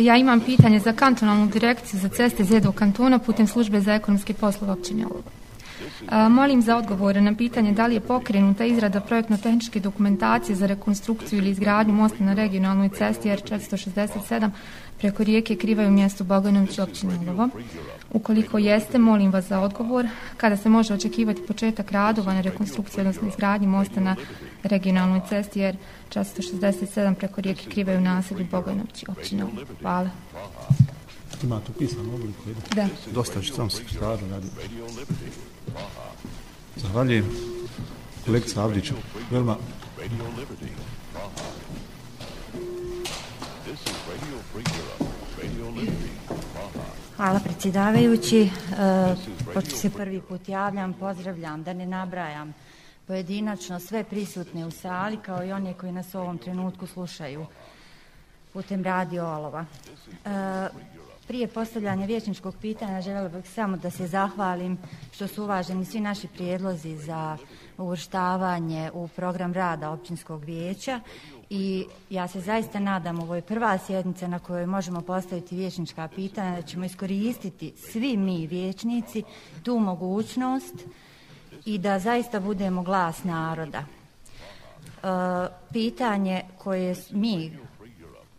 [0.00, 4.72] Ja imam pitanje za kantonalnu direkciju za ceste Zedo kantona putem službe za ekonomske poslove
[4.72, 5.06] općine
[6.30, 11.50] Molim za odgovore na pitanje da li je pokrenuta izrada projektno-tehničke dokumentacije za rekonstrukciju ili
[11.50, 14.50] izgradnju mosta na regionalnoj cesti R467
[14.98, 17.48] preko rijeke Krivaju mjestu Bogojnović općine Olovo.
[18.12, 23.28] Ukoliko jeste, molim vas za odgovor kada se može očekivati početak radova na rekonstrukciju, odnosno
[23.28, 24.16] izgradnji mosta na
[24.62, 25.60] regionalnoj cesti
[26.10, 29.66] R467 preko rijeke Krivaju naselju Bogojnović općine Olovo.
[29.82, 30.10] Hvala.
[31.42, 32.42] Ima tu pisano obliku?
[32.74, 32.88] Da.
[33.14, 34.46] Dosta ću sam sekretaru radi.
[36.76, 37.24] Zahvaljujem
[38.24, 38.94] kolegica Avdiću.
[39.30, 39.56] Veoma
[47.16, 48.40] Hvala predsjedavajući.
[48.40, 48.48] E,
[49.54, 52.54] pošto se prvi put javljam, pozdravljam da ne nabrajam
[53.06, 57.46] pojedinačno sve prisutne u sali kao i one koji nas u ovom trenutku slušaju
[58.52, 59.64] putem radio Olova.
[60.24, 60.68] E,
[61.28, 64.78] prije postavljanja vječničkog pitanja željela bih samo da se zahvalim
[65.12, 67.36] što su uvaženi svi naši prijedlozi za
[67.78, 71.00] uvrštavanje u program rada općinskog vijeća
[71.50, 76.56] i ja se zaista nadam ovo je prva sjednica na kojoj možemo postaviti vječnička pitanja
[76.56, 79.22] da ćemo iskoristiti svi mi vječnici
[79.62, 80.74] tu mogućnost
[81.64, 83.78] i da zaista budemo glas naroda.
[83.78, 83.86] E,
[85.72, 87.58] pitanje koje mi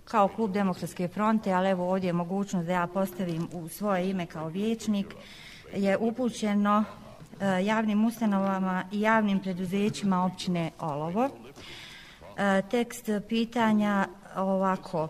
[0.06, 4.26] kao klub demokratske fronte, ali evo ovdje je mogućnost da ja postavim u svoje ime
[4.26, 5.16] kao vječnik,
[5.76, 6.84] je upućeno
[7.40, 11.30] e, javnim ustanovama i javnim preduzećima općine Olovo.
[12.38, 15.08] E, tekst pitanja ovako.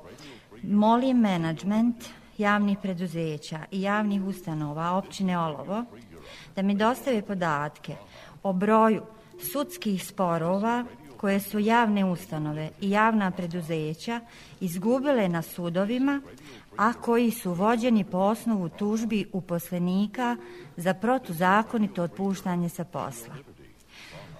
[0.63, 2.05] Moli menadžment
[2.37, 5.83] javnih preduzeća i javnih ustanova općine Olovo
[6.55, 7.95] da mi dostave podatke
[8.43, 9.01] o broju
[9.51, 10.85] sudskih sporova
[11.25, 14.19] koje su javne ustanove i javna preduzeća
[14.59, 16.21] izgubile na sudovima,
[16.77, 20.37] a koji su vođeni po osnovu tužbi uposlenika
[20.77, 23.35] za protuzakonito otpuštanje sa posla.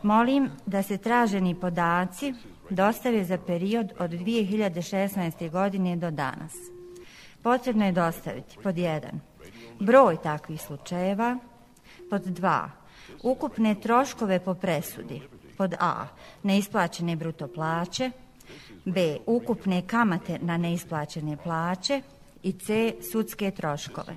[0.04, 2.34] Molim da se traženi podaci
[2.70, 5.52] dostave za period od 2016.
[5.52, 6.54] godine do danas.
[7.42, 9.02] Potrebno je dostaviti pod 1.
[9.80, 11.38] broj takvih slučajeva,
[12.10, 12.70] pod 2.
[13.24, 15.22] ukupne troškove po presudi,
[15.58, 16.08] pod A.
[16.44, 18.12] neisplaćene bruto plaće,
[18.86, 19.18] B.
[19.26, 22.02] ukupne kamate na neisplaćene plaće
[22.44, 22.94] i C.
[23.12, 24.16] sudske troškove.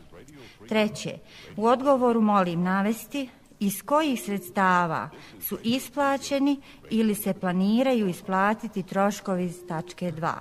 [0.68, 1.14] Treće,
[1.56, 3.28] u odgovoru molim navesti
[3.60, 5.10] iz kojih sredstava
[5.40, 6.60] su isplaćeni
[6.90, 10.32] ili se planiraju isplatiti troškovi iz tačke 2.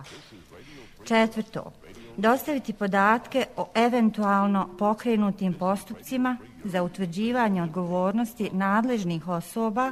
[1.05, 1.71] Četvrto,
[2.17, 9.91] dostaviti podatke o eventualno pokrenutim postupcima za utvrđivanje odgovornosti nadležnih osoba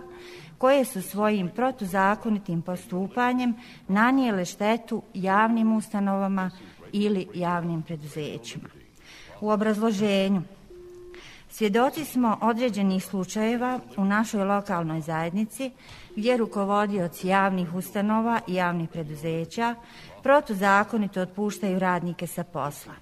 [0.57, 3.55] koje su svojim protuzakonitim postupanjem
[3.87, 6.51] nanijele štetu javnim ustanovama
[6.91, 8.69] ili javnim preduzećima.
[9.41, 10.41] U obrazloženju
[11.55, 15.71] Svjedoci smo određenih slučajeva u našoj lokalnoj zajednici
[16.15, 19.75] gdje rukovodioci javnih ustanova i javnih preduzeća
[20.23, 22.93] protuzakonito otpuštaju radnike sa posla.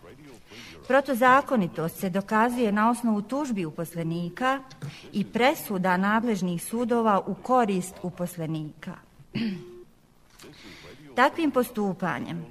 [0.88, 4.59] Protozakonitost se dokazuje na osnovu tužbi uposlenika
[5.14, 8.94] i presuda nadležnih sudova u korist uposlenika.
[11.16, 12.46] Takvim postupanjem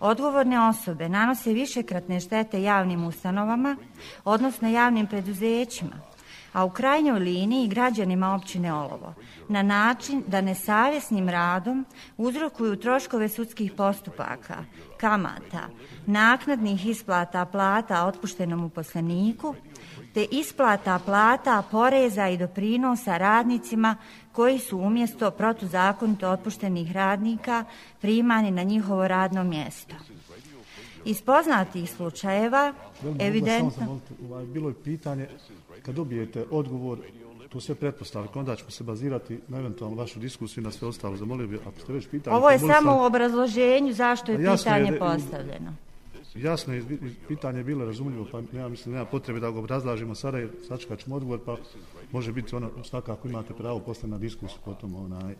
[0.00, 3.76] odgovorne osobe nanose višekratne štete javnim ustanovama,
[4.24, 6.00] odnosno javnim preduzećima,
[6.52, 9.14] a u krajnjoj liniji građanima općine Olovo,
[9.48, 11.86] na način da nesavjesnim radom
[12.16, 14.64] uzrokuju troškove sudskih postupaka,
[15.00, 15.68] kamata,
[16.06, 19.54] naknadnih isplata plata otpuštenom uposleniku,
[20.14, 23.96] te isplata plata, poreza i doprinosa radnicima
[24.32, 27.64] koji su umjesto protuzakonito otpuštenih radnika
[28.00, 29.94] primani na njihovo radno mjesto.
[31.08, 32.72] Iz poznatih slučajeva,
[33.18, 34.00] evidentno...
[34.30, 35.28] Ovaj, bilo je pitanje,
[35.82, 36.98] kad dobijete odgovor,
[37.48, 41.16] to sve pretpostavljamo, onda ćemo se bazirati na eventualno vašu diskusiju i na sve ostalo.
[41.16, 42.36] Zamolio bi, ako ste već pitanje...
[42.36, 45.74] Ovo je samo u obrazloženju zašto je pitanje postavljeno.
[46.34, 46.84] Jasno je,
[47.28, 50.98] pitanje je bilo razumljivo, pa ja mislim nema potrebe da ga obrazlažimo sada, jer sačekat
[50.98, 51.56] ćemo odgovor, pa
[52.12, 55.34] može biti ono, svakako imate pravo posle na diskusiju potom onaj...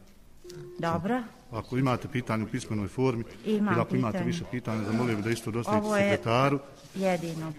[0.79, 1.23] Dobro.
[1.51, 3.99] Ako imate pitanje u pismenoj formi, Imam ili ako pitanje.
[4.01, 6.57] imate više pitanja, zamolio bi da isto dostavite sekretaru.
[6.57, 7.53] Ovo je jedino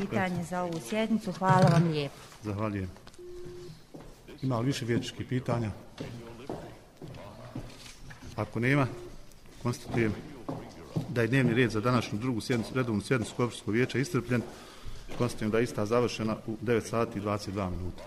[0.00, 1.32] pitanje za ovu sjednicu.
[1.32, 2.14] Hvala vam lijepo.
[2.42, 2.90] Zahvaljujem.
[4.42, 5.70] Ima li više vječkih pitanja?
[8.36, 8.86] Ako nema,
[9.62, 10.12] konstatujem
[11.08, 14.42] da je dnevni red za današnju drugu sjednicu, redovnu sjednicu Koprskog vijeća istrpljen,
[15.18, 18.02] konstatujem da je ista završena u 9 sati i 22 minuta.